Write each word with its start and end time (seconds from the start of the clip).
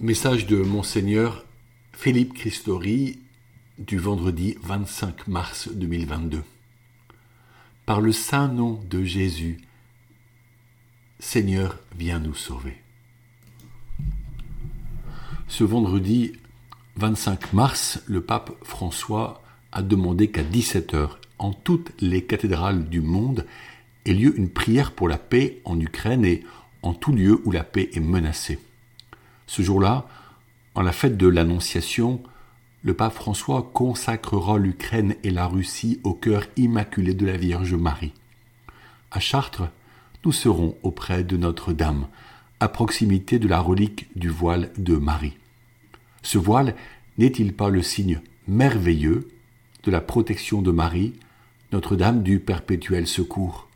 Message 0.00 0.46
de 0.46 0.58
Monseigneur 0.58 1.44
Philippe 1.92 2.32
Christori 2.34 3.18
du 3.78 3.98
vendredi 3.98 4.56
25 4.62 5.26
mars 5.26 5.68
2022. 5.74 6.44
Par 7.84 8.00
le 8.00 8.12
saint 8.12 8.46
nom 8.46 8.80
de 8.88 9.02
Jésus, 9.02 9.58
Seigneur, 11.18 11.80
viens 11.98 12.20
nous 12.20 12.36
sauver. 12.36 12.76
Ce 15.48 15.64
vendredi 15.64 16.30
25 16.94 17.52
mars, 17.52 18.00
le 18.06 18.20
pape 18.20 18.52
François 18.62 19.42
a 19.72 19.82
demandé 19.82 20.30
qu'à 20.30 20.44
17h, 20.44 21.08
en 21.40 21.52
toutes 21.52 21.90
les 22.00 22.22
cathédrales 22.22 22.88
du 22.88 23.00
monde, 23.00 23.46
ait 24.06 24.14
lieu 24.14 24.38
une 24.38 24.48
prière 24.48 24.92
pour 24.92 25.08
la 25.08 25.18
paix 25.18 25.60
en 25.64 25.80
Ukraine 25.80 26.24
et 26.24 26.44
en 26.82 26.94
tout 26.94 27.10
lieu 27.10 27.42
où 27.44 27.50
la 27.50 27.64
paix 27.64 27.90
est 27.94 28.00
menacée. 28.00 28.60
Ce 29.48 29.62
jour-là, 29.62 30.06
en 30.74 30.82
la 30.82 30.92
fête 30.92 31.16
de 31.16 31.26
l'Annonciation, 31.26 32.22
le 32.82 32.92
pape 32.92 33.14
François 33.14 33.70
consacrera 33.72 34.58
l'Ukraine 34.58 35.16
et 35.24 35.30
la 35.30 35.46
Russie 35.46 36.00
au 36.04 36.12
cœur 36.12 36.44
immaculé 36.56 37.14
de 37.14 37.24
la 37.26 37.38
Vierge 37.38 37.74
Marie. 37.74 38.12
À 39.10 39.20
Chartres, 39.20 39.70
nous 40.24 40.32
serons 40.32 40.76
auprès 40.82 41.24
de 41.24 41.38
Notre-Dame, 41.38 42.08
à 42.60 42.68
proximité 42.68 43.38
de 43.38 43.48
la 43.48 43.58
relique 43.60 44.08
du 44.16 44.28
voile 44.28 44.70
de 44.76 44.96
Marie. 44.96 45.38
Ce 46.22 46.36
voile 46.36 46.76
n'est-il 47.16 47.54
pas 47.54 47.70
le 47.70 47.82
signe 47.82 48.20
merveilleux 48.46 49.28
de 49.84 49.90
la 49.90 50.02
protection 50.02 50.60
de 50.60 50.70
Marie, 50.70 51.14
Notre-Dame 51.72 52.22
du 52.22 52.38
perpétuel 52.38 53.06
secours? 53.06 53.66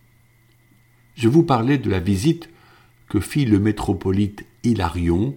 Je 1.14 1.28
vous 1.28 1.44
parlais 1.44 1.78
de 1.78 1.88
la 1.88 2.00
visite 2.00 2.50
que 3.08 3.20
fit 3.20 3.46
le 3.46 3.58
métropolite 3.58 4.44
Hilarion 4.64 5.34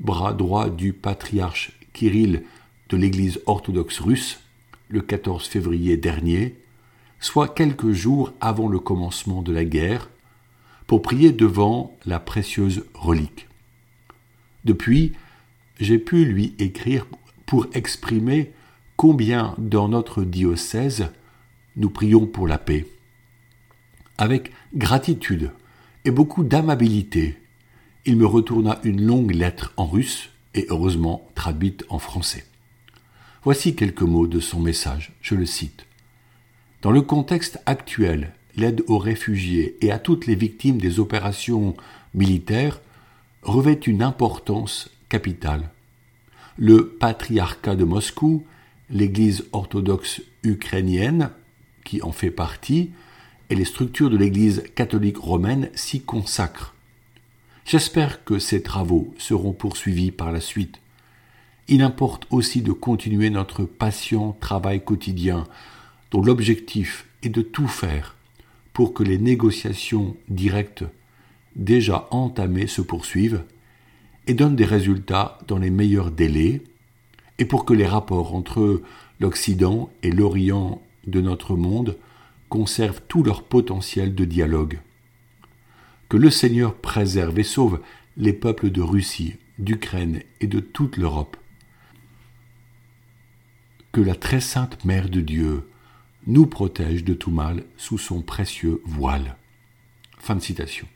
bras 0.00 0.32
droit 0.32 0.70
du 0.70 0.92
patriarche 0.92 1.72
Kirill 1.92 2.42
de 2.88 2.96
l'Église 2.96 3.40
orthodoxe 3.46 4.00
russe, 4.00 4.40
le 4.88 5.00
14 5.00 5.46
février 5.46 5.96
dernier, 5.96 6.56
soit 7.20 7.48
quelques 7.48 7.92
jours 7.92 8.32
avant 8.40 8.68
le 8.68 8.80
commencement 8.80 9.42
de 9.42 9.52
la 9.52 9.64
guerre, 9.64 10.10
pour 10.86 11.02
prier 11.02 11.30
devant 11.30 11.96
la 12.04 12.18
précieuse 12.18 12.84
relique. 12.94 13.46
Depuis, 14.64 15.12
j'ai 15.78 15.98
pu 15.98 16.24
lui 16.24 16.54
écrire 16.58 17.06
pour 17.46 17.66
exprimer 17.74 18.52
combien 18.96 19.54
dans 19.58 19.88
notre 19.88 20.24
diocèse 20.24 21.08
nous 21.76 21.90
prions 21.90 22.26
pour 22.26 22.48
la 22.48 22.58
paix. 22.58 22.86
Avec 24.18 24.52
gratitude 24.74 25.52
et 26.04 26.10
beaucoup 26.10 26.42
d'amabilité, 26.42 27.38
il 28.06 28.16
me 28.16 28.26
retourna 28.26 28.80
une 28.82 29.02
longue 29.02 29.34
lettre 29.34 29.72
en 29.76 29.86
russe 29.86 30.30
et 30.54 30.66
heureusement 30.68 31.28
traduite 31.34 31.84
en 31.88 31.98
français. 31.98 32.44
Voici 33.42 33.74
quelques 33.74 34.02
mots 34.02 34.26
de 34.26 34.40
son 34.40 34.60
message, 34.60 35.12
je 35.22 35.34
le 35.34 35.46
cite. 35.46 35.86
Dans 36.82 36.90
le 36.90 37.02
contexte 37.02 37.60
actuel, 37.66 38.32
l'aide 38.56 38.82
aux 38.88 38.98
réfugiés 38.98 39.76
et 39.80 39.92
à 39.92 39.98
toutes 39.98 40.26
les 40.26 40.34
victimes 40.34 40.78
des 40.78 40.98
opérations 40.98 41.76
militaires 42.14 42.80
revêt 43.42 43.74
une 43.74 44.02
importance 44.02 44.90
capitale. 45.08 45.70
Le 46.56 46.88
patriarcat 46.88 47.76
de 47.76 47.84
Moscou, 47.84 48.44
l'Église 48.90 49.46
orthodoxe 49.52 50.22
ukrainienne, 50.42 51.30
qui 51.84 52.02
en 52.02 52.12
fait 52.12 52.30
partie, 52.30 52.90
et 53.48 53.54
les 53.54 53.64
structures 53.64 54.10
de 54.10 54.16
l'Église 54.16 54.64
catholique 54.74 55.18
romaine 55.18 55.70
s'y 55.74 56.00
consacrent. 56.00 56.74
J'espère 57.70 58.24
que 58.24 58.40
ces 58.40 58.64
travaux 58.64 59.14
seront 59.16 59.52
poursuivis 59.52 60.10
par 60.10 60.32
la 60.32 60.40
suite. 60.40 60.80
Il 61.68 61.82
importe 61.82 62.26
aussi 62.30 62.62
de 62.62 62.72
continuer 62.72 63.30
notre 63.30 63.62
patient 63.62 64.36
travail 64.40 64.82
quotidien, 64.84 65.44
dont 66.10 66.20
l'objectif 66.20 67.06
est 67.22 67.28
de 67.28 67.42
tout 67.42 67.68
faire 67.68 68.16
pour 68.72 68.92
que 68.92 69.04
les 69.04 69.18
négociations 69.18 70.16
directes 70.28 70.82
déjà 71.54 72.08
entamées 72.10 72.66
se 72.66 72.82
poursuivent 72.82 73.44
et 74.26 74.34
donnent 74.34 74.56
des 74.56 74.64
résultats 74.64 75.38
dans 75.46 75.58
les 75.58 75.70
meilleurs 75.70 76.10
délais, 76.10 76.62
et 77.38 77.44
pour 77.44 77.64
que 77.64 77.72
les 77.72 77.86
rapports 77.86 78.34
entre 78.34 78.82
l'Occident 79.20 79.90
et 80.02 80.10
l'Orient 80.10 80.82
de 81.06 81.20
notre 81.20 81.54
monde 81.54 81.96
conservent 82.48 83.02
tout 83.06 83.22
leur 83.22 83.44
potentiel 83.44 84.16
de 84.16 84.24
dialogue 84.24 84.80
que 86.10 86.16
le 86.16 86.28
Seigneur 86.28 86.74
préserve 86.74 87.38
et 87.38 87.44
sauve 87.44 87.80
les 88.16 88.32
peuples 88.32 88.70
de 88.70 88.82
Russie, 88.82 89.36
d'Ukraine 89.58 90.22
et 90.40 90.48
de 90.48 90.58
toute 90.58 90.96
l'Europe. 90.96 91.36
Que 93.92 94.00
la 94.00 94.16
très 94.16 94.40
sainte 94.40 94.84
Mère 94.84 95.08
de 95.08 95.20
Dieu 95.20 95.70
nous 96.26 96.46
protège 96.46 97.04
de 97.04 97.14
tout 97.14 97.30
mal 97.30 97.62
sous 97.76 97.96
son 97.96 98.22
précieux 98.22 98.82
voile. 98.84 99.36
Fin 100.18 100.34
de 100.34 100.40
citation. 100.40 100.88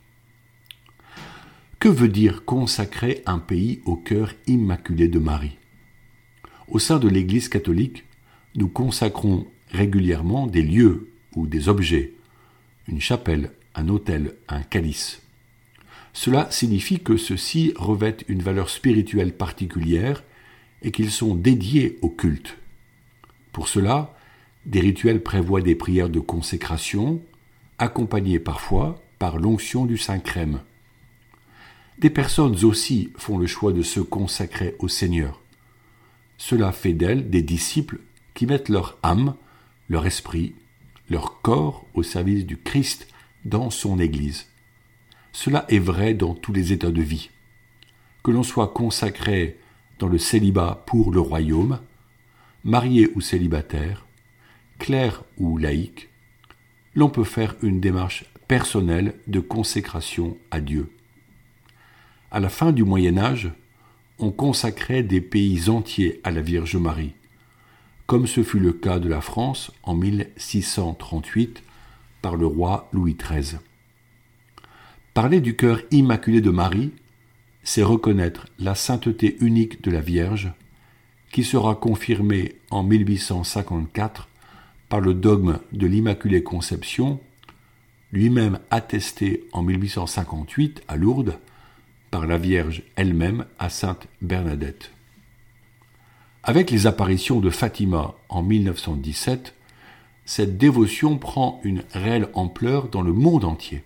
Que 1.79 1.89
veut 1.89 2.09
dire 2.09 2.45
consacrer 2.45 3.23
un 3.25 3.39
pays 3.39 3.83
au 3.85 3.95
cœur 3.95 4.35
immaculé 4.49 5.07
de 5.07 5.21
Marie? 5.21 5.59
Au 6.67 6.81
sein 6.81 6.99
de 6.99 7.09
l'Église 7.09 7.49
catholique, 7.49 8.05
nous 8.57 8.69
consacrons 8.69 9.47
régulièrement 9.71 10.49
des 10.49 10.63
lieux 10.63 11.13
ou 11.37 11.47
des 11.47 11.69
objets, 11.69 12.15
une 12.89 13.01
chapelle, 13.01 13.53
un 13.75 13.89
autel, 13.89 14.35
un 14.49 14.63
calice. 14.63 15.23
Cela 16.13 16.51
signifie 16.51 17.01
que 17.01 17.17
ceux-ci 17.17 17.73
revêtent 17.77 18.25
une 18.29 18.43
valeur 18.43 18.71
spirituelle 18.71 19.37
particulière 19.37 20.23
et 20.83 20.93
qu'ils 20.93 21.11
sont 21.11 21.35
dédiés 21.35 21.99
au 22.03 22.09
culte. 22.09 22.57
Pour 23.53 23.69
cela, 23.69 24.17
des 24.67 24.81
rituels 24.81 25.23
prévoient 25.23 25.61
des 25.61 25.75
prières 25.75 26.09
de 26.09 26.21
consécration, 26.21 27.21
accompagnées 27.79 28.39
parfois 28.39 29.03
par 29.19 29.39
l'onction 29.39 29.87
du 29.87 29.99
Saint-Crème. 29.99 30.61
Des 31.99 32.11
personnes 32.11 32.65
aussi 32.65 33.13
font 33.17 33.39
le 33.39 33.47
choix 33.47 33.73
de 33.73 33.83
se 33.83 34.01
consacrer 34.01 34.75
au 34.79 34.89
Seigneur. 34.89 35.41
Cela 36.39 36.73
fait 36.73 36.93
d'elles 36.93 37.31
des 37.31 37.43
disciples 37.43 38.01
qui 38.35 38.47
mettent 38.47 38.69
leur 38.69 38.99
âme, 39.03 39.35
leur 39.89 40.07
esprit, 40.07 40.55
leur 41.09 41.41
corps 41.43 41.87
au 41.95 42.03
service 42.03 42.47
du 42.47 42.57
Christ 42.57 43.07
dans 43.45 43.71
son 43.71 43.99
Église. 43.99 44.47
Cela 45.33 45.65
est 45.69 45.79
vrai 45.79 46.15
dans 46.15 46.35
tous 46.35 46.53
les 46.53 46.73
états 46.73 46.91
de 46.91 47.03
vie. 47.03 47.31
Que 48.23 48.31
l'on 48.31 48.43
soit 48.43 48.69
consacré 48.69 49.59
dans 49.99 50.09
le 50.09 50.19
célibat 50.19 50.83
pour 50.87 51.13
le 51.13 51.21
royaume, 51.21 51.81
marié 52.63 53.11
ou 53.15 53.21
célibataire, 53.21 54.07
clerc 54.79 55.23
ou 55.39 55.59
laïque, 55.59 56.09
l'on 56.95 57.11
peut 57.11 57.25
faire 57.25 57.57
une 57.63 57.81
démarche 57.81 58.25
personnelle 58.49 59.15
de 59.27 59.41
consécration 59.41 60.37
à 60.51 60.61
Dieu. 60.61 60.91
À 62.31 62.41
la 62.41 62.49
fin 62.49 62.73
du 62.73 62.85
Moyen 62.85 63.19
Âge, 63.19 63.51
on 64.19 64.31
consacrait 64.31 65.03
des 65.03 65.21
pays 65.21 65.69
entiers 65.69 66.21
à 66.25 66.31
la 66.31 66.41
Vierge 66.41 66.77
Marie, 66.77 67.15
comme 68.07 68.27
ce 68.27 68.43
fut 68.43 68.61
le 68.61 68.73
cas 68.73 68.99
de 68.99 69.09
la 69.09 69.21
France 69.21 69.73
en 69.83 69.95
1638 69.95 71.63
par 72.25 72.37
le 72.37 72.47
roi 72.47 72.89
Louis 72.95 73.19
XIII. 73.23 73.59
Parler 75.13 75.43
du 75.43 75.57
cœur 75.57 75.83
immaculé 75.91 76.41
de 76.41 76.49
Marie, 76.49 76.93
c'est 77.65 77.83
reconnaître 77.83 78.47
la 78.59 78.75
sainteté 78.75 79.37
unique 79.41 79.85
de 79.85 79.91
la 79.91 80.01
Vierge, 80.01 80.51
qui 81.31 81.45
sera 81.45 81.75
confirmée 81.75 82.55
en 82.71 82.83
1854 82.83 84.31
par 84.89 85.01
le 85.01 85.13
dogme 85.13 85.59
de 85.73 85.87
l'Immaculée 85.87 86.43
Conception, 86.43 87.21
lui-même 88.11 88.59
attesté 88.71 89.45
en 89.53 89.61
1858 89.61 90.83
à 90.89 90.97
Lourdes 90.97 91.39
par 92.11 92.27
la 92.27 92.39
Vierge 92.39 92.85
elle-même 92.97 93.45
à 93.59 93.69
Sainte 93.69 94.07
Bernadette. 94.23 94.93
Avec 96.43 96.71
les 96.71 96.87
apparitions 96.87 97.41
de 97.41 97.51
Fatima 97.51 98.15
en 98.31 98.43
1917, 98.43 99.55
cette 100.25 100.57
dévotion 100.57 101.19
prend 101.19 101.61
une 101.65 101.85
réelle 101.93 102.29
ampleur 102.33 102.89
dans 102.89 103.03
le 103.03 103.13
monde 103.13 103.45
entier. 103.45 103.83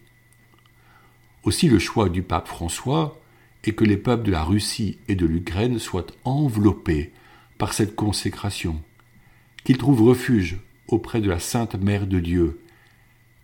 Aussi 1.45 1.69
le 1.69 1.79
choix 1.79 2.09
du 2.09 2.23
pape 2.23 2.49
François 2.49 3.21
est 3.65 3.73
que 3.73 3.85
les 3.85 3.97
peuples 3.97 4.25
de 4.25 4.31
la 4.31 4.45
Russie 4.45 4.99
et 5.09 5.15
de 5.15 5.27
l'Ukraine 5.27 5.79
soient 5.79 6.07
enveloppés 6.25 7.13
par 7.59 7.73
cette 7.73 7.97
consécration, 7.97 8.81
qu'ils 9.65 9.79
trouvent 9.79 10.03
refuge 10.03 10.59
auprès 10.87 11.21
de 11.21 11.29
la 11.29 11.39
Sainte 11.39 11.75
Mère 11.75 12.07
de 12.07 12.21
Dieu, 12.21 12.61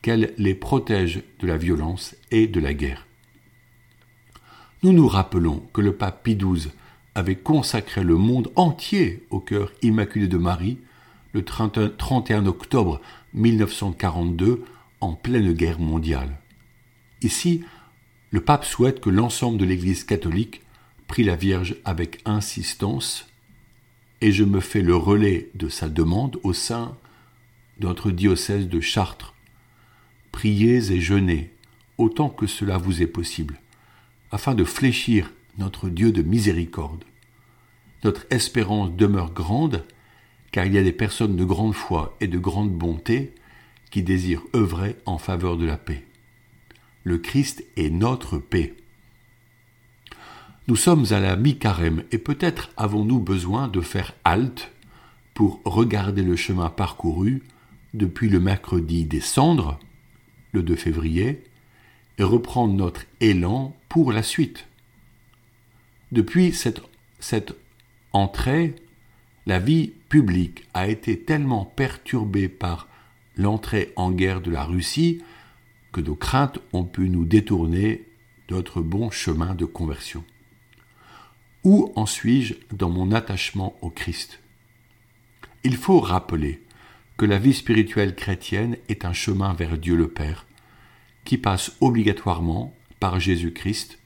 qu'elle 0.03 0.35
les 0.39 0.55
protège 0.55 1.23
de 1.41 1.47
la 1.47 1.57
violence 1.57 2.15
et 2.31 2.47
de 2.47 2.61
la 2.61 2.75
guerre. 2.75 3.07
Nous 4.83 4.93
nous 4.93 5.09
rappelons 5.09 5.63
que 5.73 5.81
le 5.81 5.97
pape 5.97 6.23
Pie 6.23 6.37
XII 6.37 6.71
avait 7.15 7.37
consacré 7.37 8.05
le 8.05 8.17
monde 8.17 8.51
entier 8.55 9.25
au 9.31 9.41
cœur 9.41 9.73
immaculé 9.83 10.29
de 10.29 10.37
Marie 10.37 10.79
le 11.35 11.45
31 11.45 12.47
octobre 12.47 13.01
1942 13.35 14.65
en 15.01 15.13
pleine 15.15 15.53
guerre 15.53 15.81
mondiale. 15.81 16.39
Ici, 17.21 17.65
le 18.31 18.41
pape 18.41 18.65
souhaite 18.65 19.01
que 19.01 19.11
l'ensemble 19.11 19.59
de 19.59 19.65
l'Église 19.65 20.05
catholique 20.05 20.63
prie 21.09 21.25
la 21.25 21.37
Vierge 21.37 21.77
avec 21.85 22.21
insistance 22.25 23.27
et 24.21 24.33
je 24.33 24.45
me 24.45 24.61
fais 24.61 24.81
le 24.81 24.97
relais 24.97 25.51
de 25.55 25.69
sa 25.69 25.89
demande 25.89 26.39
au 26.45 26.53
sein 26.53 26.97
de 27.79 27.87
notre 27.89 28.11
diocèse 28.11 28.69
de 28.69 28.81
Chartres. 28.81 29.35
Priez 30.33 30.93
et 30.93 31.01
jeûnez 31.01 31.53
autant 31.99 32.29
que 32.29 32.47
cela 32.47 32.79
vous 32.79 33.03
est 33.03 33.07
possible, 33.07 33.61
afin 34.31 34.55
de 34.55 34.65
fléchir 34.65 35.33
notre 35.59 35.89
Dieu 35.89 36.11
de 36.11 36.23
miséricorde. 36.23 37.05
Notre 38.03 38.27
espérance 38.31 38.93
demeure 38.93 39.33
grande, 39.33 39.85
car 40.55 40.67
il 40.67 40.75
y 40.75 40.79
a 40.79 40.85
des 40.85 40.93
personnes 40.93 41.35
de 41.35 41.45
grande 41.45 41.75
foi 41.75 42.17
et 42.21 42.29
de 42.29 42.39
grande 42.39 42.71
bonté 42.71 43.35
qui 43.91 44.05
désirent 44.05 44.45
œuvrer 44.55 44.95
en 45.05 45.19
faveur 45.19 45.57
de 45.57 45.67
la 45.67 45.77
paix. 45.77 46.05
Le 47.03 47.19
Christ 47.19 47.65
est 47.77 47.91
notre 47.91 48.39
paix. 48.39 48.73
Nous 50.69 50.77
sommes 50.77 51.07
à 51.11 51.19
la 51.19 51.35
mi-carême 51.35 52.05
et 52.13 52.19
peut-être 52.19 52.71
avons-nous 52.77 53.19
besoin 53.19 53.67
de 53.67 53.81
faire 53.81 54.15
halte 54.23 54.71
pour 55.35 55.61
regarder 55.65 56.23
le 56.23 56.37
chemin 56.37 56.71
parcouru 56.71 57.43
depuis 57.93 58.29
le 58.29 58.39
mercredi 58.39 59.07
des 59.07 59.21
cendres, 59.21 59.81
le 60.53 60.63
2 60.63 60.77
février, 60.77 61.43
et 62.19 62.23
reprendre 62.23 62.75
notre 62.75 63.07
élan 63.19 63.75
pour 63.89 64.13
la 64.13 64.23
suite. 64.23 64.69
Depuis 66.13 66.53
cette, 66.53 66.81
cette 67.19 67.57
entrée, 68.13 68.77
la 69.47 69.59
vie 69.59 69.93
publique 70.09 70.67
a 70.75 70.89
été 70.89 71.21
tellement 71.21 71.65
perturbée 71.65 72.49
par 72.49 72.89
l'entrée 73.37 73.93
en 73.97 74.11
guerre 74.11 74.41
de 74.41 74.51
la 74.51 74.65
Russie 74.65 75.23
que 75.93 76.01
nos 76.01 76.15
craintes 76.15 76.59
ont 76.73 76.85
pu 76.85 77.09
nous 77.09 77.25
détourner 77.25 78.07
de 78.49 78.55
notre 78.55 78.81
bon 78.81 79.11
chemin 79.11 79.55
de 79.55 79.65
conversion. 79.65 80.25
Où 81.63 81.93
en 81.97 82.07
suis-je 82.07 82.55
dans 82.73 82.91
mon 82.91 83.13
attachement 83.13 83.77
au 83.81 83.91
Christ? 83.91 84.41
Il 85.63 85.77
faut 85.77 86.01
rappeler 86.01 86.63
que 87.17 87.25
la 87.25 87.39
vie 87.39 87.55
spirituelle 87.55 88.15
chrétienne 88.15 88.77
est 88.89 89.05
un 89.05 89.13
chemin 89.13 89.55
vers 89.55 89.79
Dieu 89.79 89.97
le 89.97 90.09
Père, 90.09 90.47
qui 91.25 91.39
passe 91.39 91.77
obligatoirement 91.81 92.75
par 93.01 93.21
Jésus-Christ, 93.21 93.99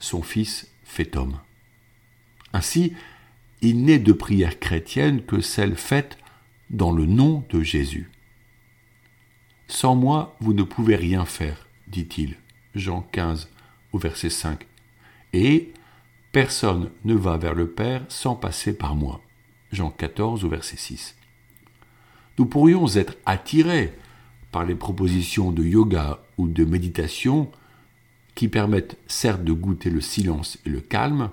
son 0.00 0.22
Fils 0.22 0.70
fait 0.82 1.16
homme. 1.16 1.38
Ainsi, 2.52 2.94
il 3.62 3.84
n'est 3.84 3.98
de 3.98 4.12
prière 4.12 4.58
chrétienne 4.58 5.22
que 5.22 5.40
celle 5.40 5.76
faite 5.76 6.18
dans 6.70 6.92
le 6.92 7.06
nom 7.06 7.44
de 7.50 7.62
Jésus. 7.62 8.10
Sans 9.66 9.94
moi, 9.94 10.36
vous 10.40 10.54
ne 10.54 10.62
pouvez 10.62 10.96
rien 10.96 11.24
faire, 11.24 11.66
dit-il, 11.88 12.36
Jean 12.74 13.02
15 13.12 13.48
au 13.92 13.98
verset 13.98 14.30
5. 14.30 14.66
Et 15.32 15.72
Personne 16.32 16.90
ne 17.04 17.14
va 17.14 17.38
vers 17.38 17.54
le 17.54 17.68
Père 17.68 18.04
sans 18.08 18.36
passer 18.36 18.76
par 18.76 18.94
moi. 18.94 19.22
Jean 19.72 19.90
14 19.90 20.44
au 20.44 20.48
verset 20.48 20.76
6. 20.76 21.16
Nous 22.38 22.46
pourrions 22.46 22.86
être 22.94 23.16
attirés 23.24 23.94
par 24.52 24.64
les 24.64 24.74
propositions 24.74 25.52
de 25.52 25.64
yoga 25.64 26.20
ou 26.36 26.46
de 26.46 26.64
méditation 26.64 27.50
qui 28.34 28.48
permettent 28.48 28.98
certes 29.06 29.42
de 29.42 29.52
goûter 29.52 29.90
le 29.90 30.00
silence 30.00 30.58
et 30.66 30.68
le 30.68 30.80
calme, 30.80 31.30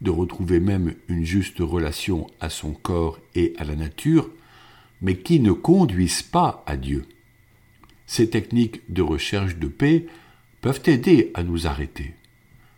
de 0.00 0.10
retrouver 0.10 0.60
même 0.60 0.94
une 1.08 1.24
juste 1.24 1.58
relation 1.58 2.26
à 2.40 2.50
son 2.50 2.72
corps 2.72 3.18
et 3.34 3.54
à 3.58 3.64
la 3.64 3.76
nature, 3.76 4.30
mais 5.02 5.16
qui 5.16 5.40
ne 5.40 5.52
conduisent 5.52 6.22
pas 6.22 6.62
à 6.66 6.76
Dieu. 6.76 7.06
Ces 8.06 8.30
techniques 8.30 8.82
de 8.88 9.02
recherche 9.02 9.56
de 9.56 9.68
paix 9.68 10.06
peuvent 10.60 10.82
aider 10.86 11.30
à 11.34 11.42
nous 11.42 11.66
arrêter 11.66 12.14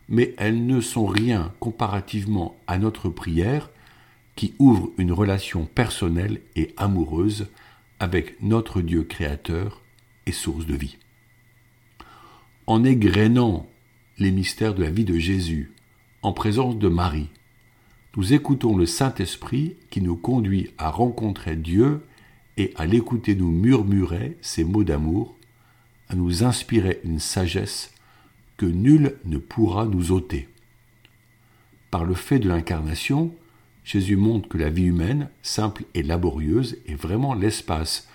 mais 0.09 0.33
elles 0.37 0.65
ne 0.65 0.81
sont 0.81 1.05
rien 1.05 1.53
comparativement 1.59 2.55
à 2.67 2.77
notre 2.77 3.09
prière 3.09 3.69
qui 4.35 4.53
ouvre 4.59 4.91
une 4.97 5.11
relation 5.11 5.65
personnelle 5.65 6.41
et 6.55 6.73
amoureuse 6.77 7.47
avec 7.99 8.41
notre 8.41 8.81
Dieu 8.81 9.03
créateur 9.03 9.81
et 10.25 10.31
source 10.31 10.65
de 10.65 10.75
vie. 10.75 10.97
En 12.67 12.83
égrénant 12.83 13.67
les 14.17 14.31
mystères 14.31 14.73
de 14.73 14.83
la 14.83 14.89
vie 14.89 15.05
de 15.05 15.17
Jésus 15.17 15.71
en 16.23 16.31
présence 16.31 16.77
de 16.77 16.87
Marie, 16.87 17.27
nous 18.15 18.33
écoutons 18.33 18.77
le 18.77 18.85
Saint-Esprit 18.85 19.75
qui 19.89 20.01
nous 20.01 20.15
conduit 20.15 20.71
à 20.77 20.89
rencontrer 20.89 21.57
Dieu 21.57 22.01
et 22.55 22.71
à 22.77 22.85
l'écouter 22.85 23.35
nous 23.35 23.51
murmurer 23.51 24.37
ses 24.41 24.63
mots 24.63 24.85
d'amour, 24.85 25.35
à 26.07 26.15
nous 26.15 26.45
inspirer 26.45 27.01
une 27.03 27.19
sagesse 27.19 27.93
que 28.55 28.65
nul 28.65 29.17
ne 29.25 29.37
pourra 29.37 29.85
nous 29.85 30.13
ôter. 30.13 30.47
Par 31.91 32.05
le 32.05 32.13
fait 32.13 32.39
de 32.39 32.47
l'incarnation, 32.47 33.35
Jésus 33.83 34.15
montre 34.15 34.47
que 34.47 34.57
la 34.57 34.69
vie 34.69 34.85
humaine, 34.85 35.29
simple 35.41 35.83
et 35.93 36.03
laborieuse, 36.03 36.77
est 36.87 36.95
vraiment 36.95 37.33
l'espace 37.33 38.07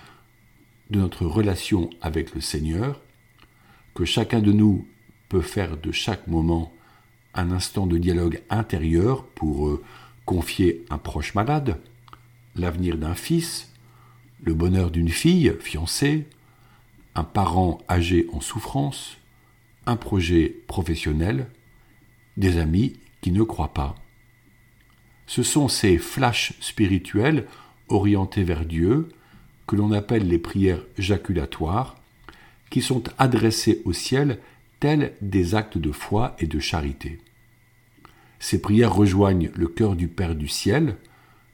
de 0.89 0.99
notre 0.99 1.27
relation 1.27 1.91
avec 2.01 2.35
le 2.35 2.41
Seigneur, 2.41 3.03
que 3.95 4.07
chacun 4.07 4.41
de 4.41 4.53
nous 4.53 4.87
peut 5.29 5.43
faire 5.43 5.77
de 5.77 5.93
chaque 5.93 6.27
moment 6.27 6.73
un 7.39 7.53
instant 7.53 7.87
de 7.87 7.99
dialogue 7.99 8.43
intérieur 8.51 9.25
pour 9.25 9.69
euh, 9.69 9.83
confier 10.25 10.85
un 10.91 10.99
proche 10.99 11.35
malade, 11.35 11.81
l'avenir 12.57 12.99
d'un 12.99 13.15
fils, 13.15 13.73
le 14.43 14.55
bonheur 14.55 14.91
d'une 14.91 15.09
fille 15.09 15.55
fiancée, 15.61 16.27
un 17.15 17.23
parent 17.23 17.79
âgé 17.89 18.27
en 18.33 18.41
souffrance, 18.41 19.19
un 19.87 19.95
projet 19.95 20.49
professionnel, 20.67 21.47
des 22.37 22.59
amis 22.59 22.95
qui 23.21 23.31
ne 23.31 23.45
croient 23.45 23.73
pas. 23.73 23.95
Ce 25.27 25.45
sont 25.45 25.69
ces 25.69 25.97
flashs 25.97 26.55
spirituels 26.61 27.47
orientés 27.89 28.45
vers 28.45 28.65
Dieu, 28.65 29.11
que 29.67 29.77
l'on 29.77 29.93
appelle 29.93 30.27
les 30.27 30.39
prières 30.39 30.85
jaculatoires, 30.97 31.97
qui 32.71 32.83
sont 32.83 33.05
adressées 33.17 33.81
au 33.85 33.93
ciel 33.93 34.41
tels 34.81 35.13
des 35.21 35.55
actes 35.55 35.79
de 35.79 35.93
foi 35.93 36.35
et 36.41 36.47
de 36.47 36.59
charité. 36.59 37.21
Ces 38.39 38.61
prières 38.61 38.95
rejoignent 38.95 39.51
le 39.55 39.67
cœur 39.67 39.97
du 39.97 40.09
Père 40.09 40.35
du 40.35 40.49
ciel, 40.49 40.97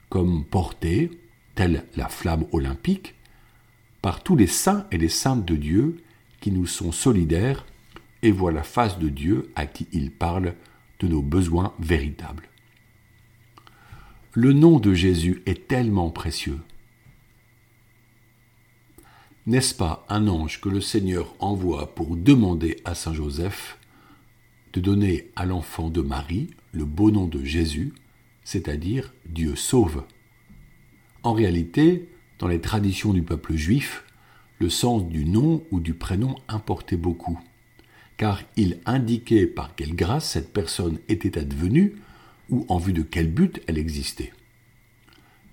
comme 0.09 0.45
portées, 0.45 1.11
telle 1.55 1.85
la 1.97 2.09
flamme 2.09 2.47
olympique, 2.53 3.15
par 4.03 4.23
tous 4.23 4.37
les 4.37 4.47
saints 4.47 4.87
et 4.91 4.99
les 4.99 5.09
saintes 5.09 5.45
de 5.45 5.57
Dieu 5.57 6.03
qui 6.41 6.53
nous 6.53 6.67
sont 6.67 6.93
solidaires 6.93 7.65
et 8.23 8.31
voit 8.31 8.53
la 8.53 8.63
face 8.63 8.99
de 8.99 9.09
Dieu 9.09 9.51
à 9.55 9.67
qui 9.67 9.87
il 9.93 10.11
parle 10.11 10.55
de 11.01 11.09
nos 11.09 11.23
besoins 11.23 11.73
véritables. 11.79 12.49
Le 14.33 14.53
nom 14.53 14.79
de 14.79 14.93
Jésus 14.93 15.43
est 15.47 15.69
tellement 15.69 16.11
précieux. 16.11 16.59
N'est-ce 19.47 19.75
pas 19.75 20.05
un 20.09 20.27
ange 20.27 20.61
que 20.61 20.69
le 20.69 20.81
Seigneur 20.81 21.35
envoie 21.39 21.95
pour 21.95 22.17
demander 22.17 22.77
à 22.85 22.95
Saint 22.95 23.15
Joseph 23.15 23.79
de 24.75 24.81
donner 24.81 25.31
à 25.37 25.47
l'enfant 25.47 25.89
de 25.89 26.03
Marie 26.03 26.51
le 26.73 26.85
beau 26.85 27.11
nom 27.11 27.27
de 27.27 27.43
Jésus, 27.43 27.95
c'est-à-dire 28.45 29.15
Dieu 29.27 29.57
sauve 29.57 30.05
En 31.23 31.33
réalité, 31.33 32.09
dans 32.39 32.49
les 32.49 32.61
traditions 32.61 33.15
du 33.15 33.23
peuple 33.23 33.55
juif, 33.55 34.05
le 34.59 34.69
sens 34.69 35.07
du 35.09 35.25
nom 35.25 35.65
ou 35.71 35.81
du 35.81 35.95
prénom 35.95 36.35
importait 36.49 36.99
beaucoup 36.99 37.41
car 38.17 38.43
il 38.57 38.79
indiquait 38.87 39.47
par 39.47 39.75
quelle 39.75 39.95
grâce 39.95 40.31
cette 40.31 40.53
personne 40.53 40.99
était 41.09 41.39
advenue 41.39 41.97
ou 42.49 42.65
en 42.69 42.79
vue 42.79 42.93
de 42.93 43.03
quel 43.03 43.31
but 43.31 43.61
elle 43.67 43.79
existait. 43.79 44.33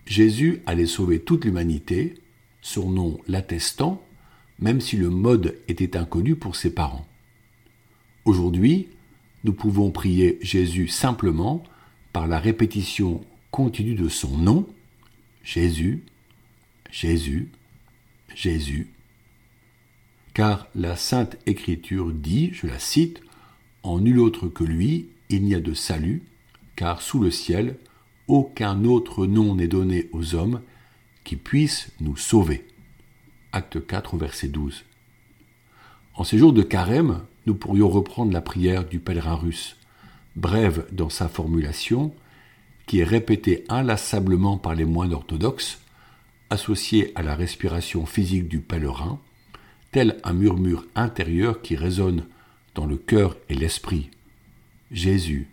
Jésus 0.05 0.61
allait 0.65 0.85
sauver 0.85 1.19
toute 1.19 1.45
l'humanité, 1.45 2.15
son 2.61 2.89
nom 2.89 3.19
l'attestant, 3.27 4.03
même 4.59 4.81
si 4.81 4.97
le 4.97 5.09
mode 5.09 5.57
était 5.67 5.97
inconnu 5.97 6.35
pour 6.35 6.55
ses 6.55 6.73
parents. 6.73 7.07
Aujourd'hui, 8.25 8.89
nous 9.43 9.53
pouvons 9.53 9.91
prier 9.91 10.37
Jésus 10.41 10.87
simplement 10.87 11.63
par 12.13 12.27
la 12.27 12.39
répétition 12.39 13.21
continue 13.51 13.95
de 13.95 14.09
son 14.09 14.37
nom, 14.37 14.67
Jésus, 15.43 16.03
Jésus, 16.91 17.49
Jésus, 18.35 18.91
car 20.33 20.67
la 20.75 20.95
Sainte 20.95 21.37
Écriture 21.45 22.11
dit, 22.11 22.51
je 22.53 22.67
la 22.67 22.79
cite, 22.79 23.21
En 23.83 23.99
nul 23.99 24.19
autre 24.19 24.47
que 24.47 24.63
lui, 24.63 25.09
il 25.29 25.43
n'y 25.43 25.55
a 25.55 25.59
de 25.59 25.73
salut, 25.73 26.23
car 26.75 27.01
sous 27.01 27.19
le 27.19 27.31
ciel, 27.31 27.77
aucun 28.27 28.85
autre 28.85 29.25
nom 29.25 29.55
n'est 29.55 29.67
donné 29.67 30.07
aux 30.13 30.35
hommes 30.35 30.61
qui 31.23 31.35
puisse 31.35 31.91
nous 31.99 32.15
sauver. 32.15 32.65
Acte 33.51 33.85
4, 33.85 34.17
verset 34.17 34.47
12. 34.47 34.85
En 36.15 36.23
ces 36.23 36.37
jours 36.37 36.53
de 36.53 36.61
carême, 36.61 37.21
nous 37.45 37.55
pourrions 37.55 37.89
reprendre 37.89 38.31
la 38.31 38.41
prière 38.41 38.85
du 38.85 38.99
pèlerin 38.99 39.35
russe, 39.35 39.77
brève 40.35 40.85
dans 40.91 41.09
sa 41.09 41.27
formulation, 41.27 42.13
qui 42.85 42.99
est 42.99 43.05
répétée 43.05 43.63
inlassablement 43.69 44.57
par 44.57 44.75
les 44.75 44.85
moines 44.85 45.13
orthodoxes, 45.13 45.81
associée 46.49 47.11
à 47.15 47.23
la 47.23 47.35
respiration 47.35 48.05
physique 48.05 48.47
du 48.47 48.59
pèlerin, 48.59 49.19
tel 49.91 50.17
un 50.23 50.33
murmure 50.33 50.85
intérieur 50.95 51.61
qui 51.61 51.75
résonne 51.75 52.25
dans 52.75 52.85
le 52.85 52.97
cœur 52.97 53.37
et 53.49 53.55
l'esprit. 53.55 54.09
Jésus, 54.91 55.49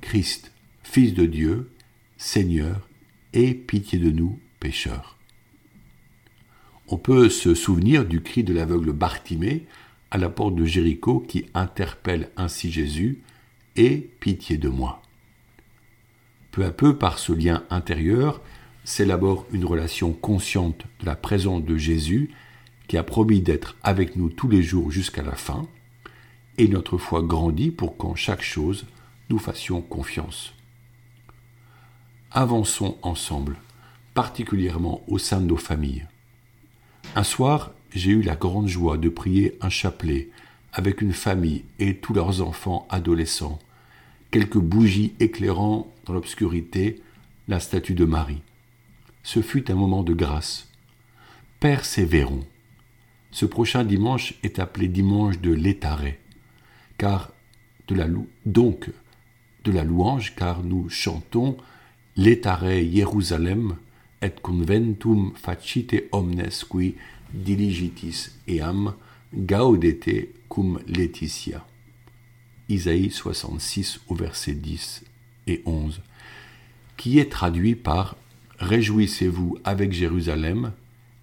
Christ, 0.00 0.52
Fils 0.82 1.14
de 1.14 1.26
Dieu, 1.26 1.70
Seigneur, 2.16 2.88
aie 3.32 3.54
pitié 3.54 3.98
de 3.98 4.10
nous, 4.10 4.38
pécheurs. 4.58 5.18
On 6.88 6.96
peut 6.96 7.28
se 7.28 7.54
souvenir 7.54 8.04
du 8.04 8.20
cri 8.20 8.42
de 8.42 8.52
l'aveugle 8.52 8.92
Bartimée 8.92 9.66
à 10.10 10.18
la 10.18 10.28
porte 10.28 10.54
de 10.54 10.64
Jéricho 10.64 11.20
qui 11.20 11.46
interpelle 11.54 12.30
ainsi 12.36 12.70
Jésus 12.70 13.22
Aie 13.76 14.08
pitié 14.18 14.58
de 14.58 14.68
moi. 14.68 15.00
Peu 16.50 16.64
à 16.64 16.72
peu, 16.72 16.96
par 16.96 17.18
ce 17.18 17.32
lien 17.32 17.62
intérieur, 17.70 18.40
s'élabore 18.84 19.46
une 19.52 19.64
relation 19.64 20.12
consciente 20.12 20.84
de 21.00 21.06
la 21.06 21.14
présence 21.14 21.64
de 21.64 21.76
Jésus 21.76 22.30
qui 22.88 22.96
a 22.96 23.04
promis 23.04 23.40
d'être 23.40 23.76
avec 23.84 24.16
nous 24.16 24.28
tous 24.28 24.48
les 24.48 24.62
jours 24.62 24.90
jusqu'à 24.90 25.22
la 25.22 25.36
fin, 25.36 25.68
et 26.58 26.66
notre 26.66 26.98
foi 26.98 27.22
grandit 27.22 27.70
pour 27.70 27.96
qu'en 27.96 28.16
chaque 28.16 28.42
chose 28.42 28.86
nous 29.28 29.38
fassions 29.38 29.80
confiance. 29.80 30.52
Avançons 32.32 32.98
ensemble, 33.02 33.56
particulièrement 34.14 35.02
au 35.06 35.18
sein 35.18 35.40
de 35.40 35.46
nos 35.46 35.56
familles. 35.56 36.08
Un 37.14 37.22
soir, 37.22 37.72
j'ai 37.92 38.10
eu 38.10 38.22
la 38.22 38.36
grande 38.36 38.68
joie 38.68 38.98
de 38.98 39.08
prier 39.08 39.56
un 39.60 39.68
chapelet 39.68 40.28
avec 40.72 41.00
une 41.00 41.12
famille 41.12 41.64
et 41.78 41.96
tous 41.96 42.14
leurs 42.14 42.42
enfants 42.42 42.86
adolescents, 42.90 43.58
quelques 44.30 44.58
bougies 44.58 45.14
éclairant 45.20 45.92
dans 46.06 46.14
l'obscurité 46.14 47.00
la 47.48 47.60
statue 47.60 47.94
de 47.94 48.04
Marie. 48.04 48.42
Ce 49.22 49.42
fut 49.42 49.70
un 49.70 49.74
moment 49.74 50.02
de 50.02 50.14
grâce. 50.14 50.68
Persévérons. 51.58 52.44
Ce 53.32 53.44
prochain 53.44 53.84
dimanche 53.84 54.34
est 54.42 54.58
appelé 54.58 54.88
dimanche 54.88 55.40
de 55.40 55.52
l'étaré, 55.52 56.18
car 56.98 57.32
de 57.88 57.94
la 57.94 58.06
donc 58.46 58.90
de 59.64 59.72
la 59.72 59.84
louange, 59.84 60.34
car 60.36 60.62
nous 60.62 60.88
chantons 60.88 61.56
l'étaré 62.16 62.88
Jérusalem 62.90 63.76
et 64.22 64.30
conventum 64.30 65.32
facite 65.34 66.04
omnes 66.12 66.48
qui 66.70 66.94
diligitis 67.32 68.30
eam 68.48 68.94
gaudete 69.32 70.30
cum 70.48 70.80
Laetitia. 70.86 71.64
Isaïe 72.68 73.10
66 73.10 74.00
au 74.08 74.14
verset 74.14 74.54
10 74.54 75.04
et 75.48 75.62
11, 75.66 76.02
qui 76.96 77.18
est 77.18 77.30
traduit 77.30 77.74
par 77.74 78.16
Réjouissez-vous 78.58 79.56
avec 79.64 79.92
Jérusalem, 79.92 80.72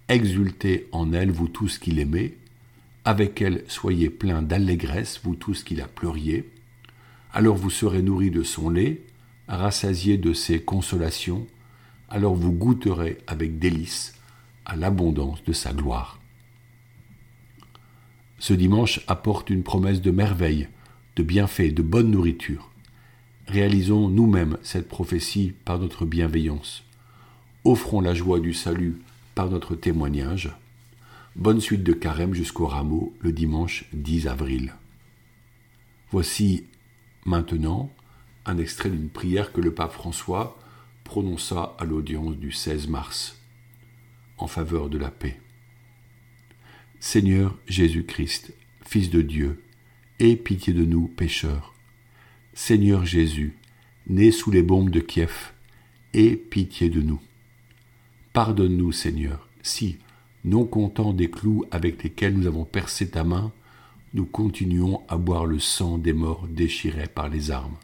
exultez 0.08 0.88
en 0.90 1.12
elle, 1.12 1.30
vous 1.30 1.48
tous 1.48 1.78
qui 1.78 1.92
l'aimez, 1.92 2.36
avec 3.04 3.40
elle 3.40 3.64
soyez 3.68 4.10
pleins 4.10 4.42
d'allégresse, 4.42 5.20
vous 5.22 5.36
tous 5.36 5.62
qui 5.62 5.76
la 5.76 5.86
pleuriez, 5.86 6.50
alors 7.32 7.56
vous 7.56 7.70
serez 7.70 8.02
nourris 8.02 8.32
de 8.32 8.42
son 8.42 8.70
lait, 8.70 9.02
rassasiés 9.46 10.18
de 10.18 10.32
ses 10.32 10.60
consolations, 10.60 11.46
alors 12.08 12.34
vous 12.34 12.52
goûterez 12.52 13.18
avec 13.26 13.58
délice 13.58 14.17
à 14.68 14.76
l'abondance 14.76 15.42
de 15.44 15.52
sa 15.52 15.72
gloire. 15.72 16.20
Ce 18.38 18.52
dimanche 18.52 19.00
apporte 19.08 19.50
une 19.50 19.64
promesse 19.64 20.00
de 20.00 20.12
merveille, 20.12 20.68
de 21.16 21.22
bienfaits, 21.24 21.74
de 21.74 21.82
bonne 21.82 22.10
nourriture. 22.12 22.70
Réalisons 23.48 24.08
nous-mêmes 24.08 24.58
cette 24.62 24.88
prophétie 24.88 25.54
par 25.64 25.78
notre 25.78 26.04
bienveillance. 26.04 26.84
Offrons 27.64 28.00
la 28.00 28.14
joie 28.14 28.38
du 28.38 28.52
salut 28.52 29.00
par 29.34 29.50
notre 29.50 29.74
témoignage. 29.74 30.54
Bonne 31.34 31.60
suite 31.60 31.82
de 31.82 31.92
carême 31.92 32.34
jusqu'au 32.34 32.66
rameau 32.66 33.14
le 33.20 33.32
dimanche 33.32 33.86
10 33.92 34.28
avril. 34.28 34.74
Voici 36.10 36.64
maintenant 37.24 37.90
un 38.46 38.58
extrait 38.58 38.90
d'une 38.90 39.08
prière 39.08 39.52
que 39.52 39.60
le 39.60 39.74
pape 39.74 39.92
François 39.92 40.58
prononça 41.04 41.74
à 41.78 41.84
l'audience 41.84 42.36
du 42.36 42.52
16 42.52 42.88
mars 42.88 43.37
en 44.38 44.46
faveur 44.46 44.88
de 44.88 44.98
la 44.98 45.10
paix. 45.10 45.38
Seigneur 47.00 47.56
Jésus-Christ, 47.66 48.54
Fils 48.84 49.10
de 49.10 49.22
Dieu, 49.22 49.62
aie 50.18 50.36
pitié 50.36 50.72
de 50.72 50.84
nous 50.84 51.08
pécheurs. 51.08 51.74
Seigneur 52.54 53.04
Jésus, 53.04 53.56
né 54.08 54.32
sous 54.32 54.50
les 54.50 54.62
bombes 54.62 54.90
de 54.90 55.00
Kiev, 55.00 55.52
aie 56.14 56.36
pitié 56.36 56.88
de 56.88 57.02
nous. 57.02 57.20
Pardonne-nous, 58.32 58.92
Seigneur, 58.92 59.48
si, 59.62 59.98
non 60.44 60.64
contents 60.64 61.12
des 61.12 61.30
clous 61.30 61.64
avec 61.70 62.02
lesquels 62.02 62.34
nous 62.34 62.46
avons 62.46 62.64
percé 62.64 63.10
ta 63.10 63.24
main, 63.24 63.52
nous 64.14 64.24
continuons 64.24 65.02
à 65.08 65.16
boire 65.16 65.46
le 65.46 65.58
sang 65.58 65.98
des 65.98 66.12
morts 66.12 66.48
déchirés 66.48 67.08
par 67.08 67.28
les 67.28 67.50
armes. 67.50 67.76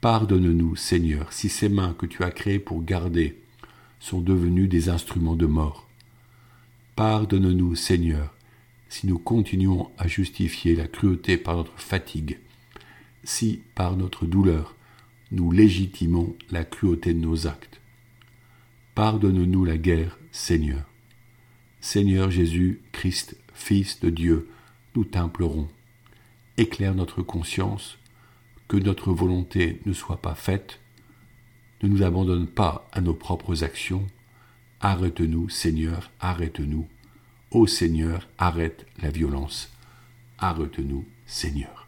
Pardonne-nous, 0.00 0.74
Seigneur, 0.74 1.32
si 1.32 1.48
ces 1.48 1.68
mains 1.68 1.94
que 1.98 2.06
tu 2.06 2.24
as 2.24 2.30
créées 2.30 2.58
pour 2.58 2.82
garder 2.82 3.41
sont 4.02 4.20
devenues 4.20 4.66
des 4.66 4.88
instruments 4.88 5.36
de 5.36 5.46
mort. 5.46 5.88
Pardonne-nous, 6.96 7.76
Seigneur, 7.76 8.34
si 8.88 9.06
nous 9.06 9.18
continuons 9.18 9.90
à 9.96 10.08
justifier 10.08 10.74
la 10.74 10.88
cruauté 10.88 11.36
par 11.36 11.56
notre 11.56 11.78
fatigue, 11.78 12.40
si 13.22 13.62
par 13.76 13.96
notre 13.96 14.26
douleur 14.26 14.74
nous 15.30 15.52
légitimons 15.52 16.36
la 16.50 16.64
cruauté 16.64 17.14
de 17.14 17.20
nos 17.20 17.46
actes. 17.46 17.80
Pardonne-nous 18.96 19.64
la 19.64 19.78
guerre, 19.78 20.18
Seigneur. 20.32 20.84
Seigneur 21.80 22.28
Jésus, 22.28 22.82
Christ, 22.90 23.38
Fils 23.54 24.00
de 24.00 24.10
Dieu, 24.10 24.48
nous 24.96 25.04
t'implorons. 25.04 25.68
Éclaire 26.58 26.96
notre 26.96 27.22
conscience, 27.22 27.98
que 28.66 28.76
notre 28.76 29.12
volonté 29.12 29.80
ne 29.86 29.92
soit 29.92 30.20
pas 30.20 30.34
faite. 30.34 30.80
Ne 31.82 31.88
nous 31.88 32.02
abandonne 32.02 32.46
pas 32.46 32.88
à 32.92 33.00
nos 33.00 33.14
propres 33.14 33.64
actions, 33.64 34.06
Arrête-nous, 34.84 35.48
Seigneur, 35.48 36.10
arrête-nous. 36.18 36.88
Ô 37.52 37.68
Seigneur, 37.68 38.28
arrête 38.36 38.84
la 39.00 39.10
violence. 39.10 39.70
Arrête-nous, 40.38 41.04
Seigneur. 41.24 41.81